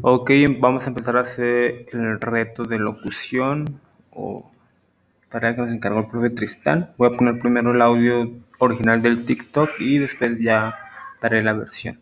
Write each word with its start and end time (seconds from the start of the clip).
Ok, 0.00 0.30
vamos 0.60 0.84
a 0.84 0.90
empezar 0.90 1.16
a 1.16 1.22
hacer 1.22 1.86
el 1.92 2.20
reto 2.20 2.62
de 2.62 2.78
locución 2.78 3.80
o 4.12 4.48
tarea 5.28 5.56
que 5.56 5.60
nos 5.60 5.72
encargó 5.72 5.98
el 6.00 6.06
profe 6.06 6.30
Tristán. 6.30 6.94
Voy 6.96 7.12
a 7.12 7.16
poner 7.16 7.40
primero 7.40 7.74
el 7.74 7.82
audio 7.82 8.30
original 8.58 9.02
del 9.02 9.26
TikTok 9.26 9.70
y 9.80 9.98
después 9.98 10.38
ya 10.38 10.78
daré 11.20 11.42
la 11.42 11.52
versión. 11.52 12.00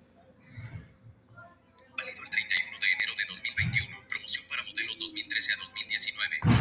Válido 1.97 2.23
el 2.23 2.31
31 2.31 2.79
de 2.81 2.93
enero 2.93 3.13
de 3.17 3.25
2021. 3.29 3.97
Promoción 4.11 4.45
para 4.51 4.63
modelos 4.65 4.99
2013 4.99 5.53
a 5.53 5.57
2019. 5.57 6.56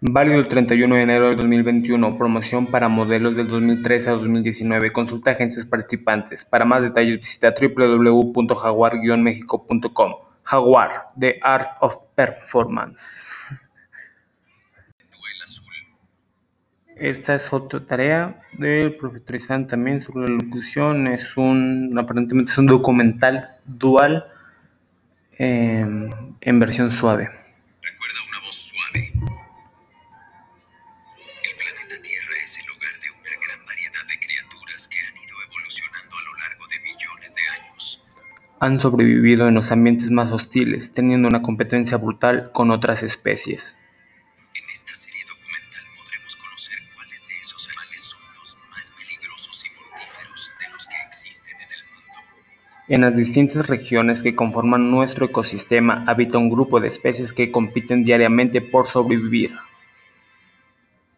Válido 0.00 0.40
el 0.40 0.48
31 0.48 0.94
de 0.94 1.02
enero 1.02 1.28
del 1.28 1.36
2021. 1.36 2.18
Promoción 2.18 2.66
para 2.66 2.88
modelos 2.88 3.34
del 3.34 3.48
2013 3.48 4.10
a 4.10 4.12
2019. 4.12 4.92
Consulta 4.92 5.30
agencias 5.30 5.64
participantes. 5.64 6.44
Para 6.44 6.66
más 6.66 6.82
detalles 6.82 7.16
visita 7.16 7.54
www.jaguar-mexico.com. 7.58 10.12
Jaguar, 10.42 11.06
The 11.18 11.40
Art 11.42 11.78
of 11.80 11.96
Performance. 12.14 13.32
Esta 16.94 17.34
es 17.34 17.50
otra 17.52 17.80
tarea 17.80 18.40
del 18.58 18.96
profe 18.96 19.20
Tristán 19.20 19.66
también 19.66 20.02
sobre 20.02 20.28
la 20.28 20.34
locución. 20.34 21.06
Es 21.06 21.38
un, 21.38 21.98
aparentemente 21.98 22.52
es 22.52 22.58
un 22.58 22.66
documental 22.66 23.56
dual 23.64 24.26
eh, 25.38 26.10
en 26.40 26.60
versión 26.60 26.90
suave. 26.90 27.45
Han 38.58 38.80
sobrevivido 38.80 39.48
en 39.48 39.54
los 39.54 39.70
ambientes 39.70 40.10
más 40.10 40.32
hostiles, 40.32 40.94
teniendo 40.94 41.28
una 41.28 41.42
competencia 41.42 41.98
brutal 41.98 42.50
con 42.52 42.70
otras 42.70 43.02
especies. 43.02 43.76
En 44.54 44.64
esta 44.72 44.94
serie 44.94 45.22
documental 45.28 45.84
podremos 45.94 46.36
conocer 46.36 46.78
cuáles 46.94 47.28
de 47.28 47.34
esos 47.34 47.68
animales 47.68 48.00
son 48.00 48.20
los 48.38 48.56
más 48.70 48.92
peligrosos 48.92 49.62
y 49.66 49.68
mortíferos 49.78 50.52
de 50.58 50.72
los 50.72 50.86
que 50.86 50.96
existen 51.06 51.54
en 51.56 51.70
el 51.70 51.84
mundo. 51.92 52.20
En 52.88 53.00
las 53.02 53.14
distintas 53.14 53.66
regiones 53.66 54.22
que 54.22 54.34
conforman 54.34 54.90
nuestro 54.90 55.26
ecosistema 55.26 56.04
habita 56.06 56.38
un 56.38 56.48
grupo 56.48 56.80
de 56.80 56.88
especies 56.88 57.34
que 57.34 57.52
compiten 57.52 58.04
diariamente 58.04 58.62
por 58.62 58.86
sobrevivir. 58.86 59.54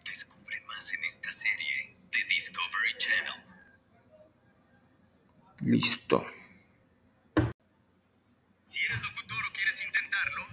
Descubre 0.05 0.57
más 0.67 0.93
en 0.93 1.05
esta 1.05 1.31
serie 1.31 1.97
de 2.11 2.25
Discovery 2.35 2.95
Channel. 2.99 3.35
Listo. 5.61 6.27
Si 8.69 8.85
eres 8.85 9.03
locutor 9.03 9.39
o 9.49 9.53
quieres 9.55 9.83
intentarlo, 9.83 10.45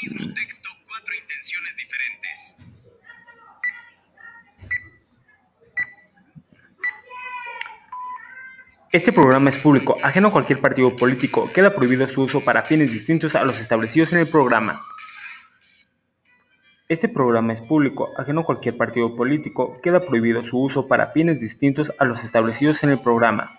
mismo 0.00 0.32
texto, 0.34 0.68
cuatro 0.86 1.12
intenciones 1.16 1.74
diferentes. 1.74 2.56
Este 8.92 9.12
programa 9.12 9.50
es 9.50 9.58
público, 9.58 9.98
ajeno 10.04 10.28
a 10.28 10.30
cualquier 10.30 10.60
partido 10.60 10.94
político. 10.94 11.52
Queda 11.52 11.74
prohibido 11.74 12.06
su 12.06 12.22
uso 12.22 12.40
para 12.44 12.62
fines 12.62 12.92
distintos 12.92 13.34
a 13.34 13.42
los 13.42 13.60
establecidos 13.60 14.12
en 14.12 14.20
el 14.20 14.28
programa. 14.28 14.86
Este 16.88 17.08
programa 17.08 17.52
es 17.52 17.62
público, 17.62 18.12
ajeno 18.16 18.42
a 18.42 18.44
cualquier 18.44 18.76
partido 18.76 19.16
político. 19.16 19.80
Queda 19.82 20.06
prohibido 20.06 20.44
su 20.44 20.56
uso 20.56 20.86
para 20.86 21.08
fines 21.08 21.40
distintos 21.40 21.92
a 21.98 22.04
los 22.04 22.22
establecidos 22.22 22.84
en 22.84 22.90
el 22.90 23.00
programa. 23.00 23.58